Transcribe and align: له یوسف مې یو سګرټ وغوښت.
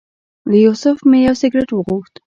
له 0.49 0.55
یوسف 0.65 0.97
مې 1.09 1.19
یو 1.27 1.35
سګرټ 1.41 1.69
وغوښت. 1.73 2.13